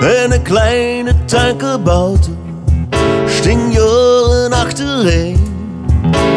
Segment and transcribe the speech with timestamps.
[0.00, 2.38] En een kleine tankenbouten
[3.26, 5.46] sting jaren achtereen.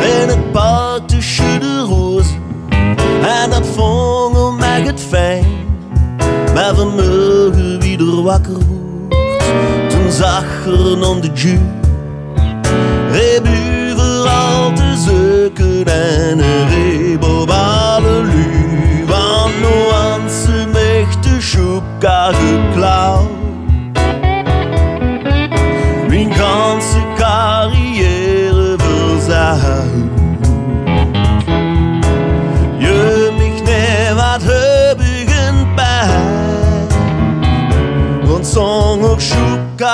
[0.02, 2.42] En het park tussen de rozen
[3.22, 5.46] en dat vond mij het fijn.
[6.54, 9.16] Maar vanmorgen weer wakker wordt,
[9.90, 11.60] toen zag er om de ju.
[13.12, 13.48] Heb
[14.02, 16.40] overal te zoeken en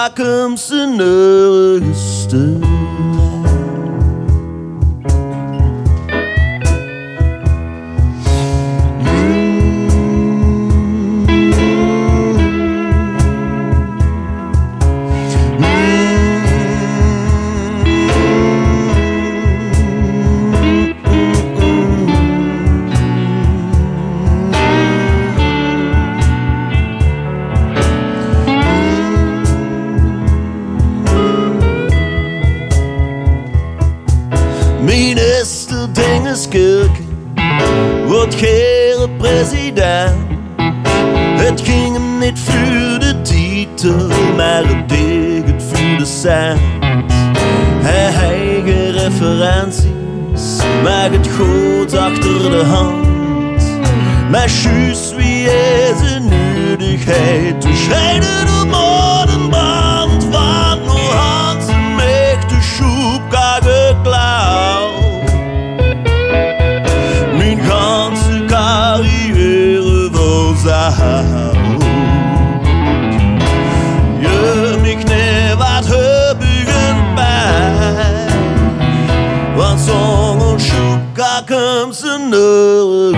[0.07, 0.99] Akımsın
[35.97, 37.05] Minister Dingenskirken
[38.07, 40.15] wordt geen president.
[41.37, 46.59] Het ging hem niet voor de titel, maar het deed het voor de cent.
[47.81, 53.05] Hij eigen referenties, maar het goed achter de hand.
[54.31, 56.29] Maar juist wie is een
[56.89, 58.06] scheiden
[79.77, 83.16] song on Shukakam Sano.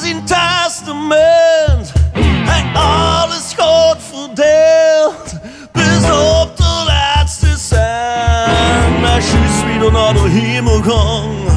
[0.00, 1.92] Zijn testament.
[2.18, 5.40] Hij alles goed verdeeld,
[5.72, 9.00] bis op de laatste cent.
[9.00, 11.50] Maar juist wieder naar de hemel gang,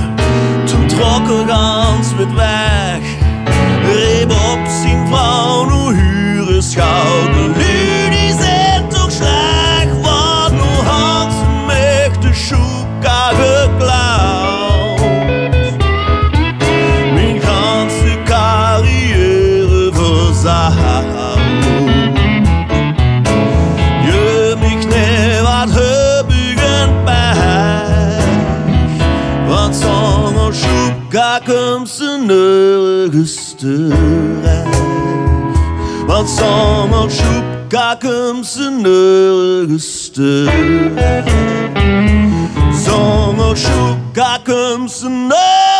[0.65, 2.74] toen trok er gans met weg.
[31.39, 33.95] pas comme ça ne resterait.
[36.07, 41.23] Ensemble, on joue pas comme ça ne resterait.
[42.69, 43.55] Ensemble, on
[44.45, 45.74] comme ne resterait.